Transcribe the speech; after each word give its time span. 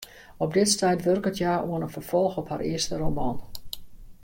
Op 0.37 0.53
dit 0.53 0.69
stuit 0.69 1.03
wurket 1.09 1.37
hja 1.41 1.55
oan 1.71 1.85
in 1.87 1.95
ferfolch 1.97 2.35
op 2.41 2.47
har 2.51 2.61
earste 2.71 2.95
roman. 3.03 3.37